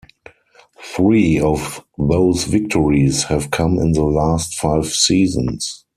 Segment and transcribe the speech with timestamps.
[0.83, 5.85] Three of those victories have come in the last five seasons.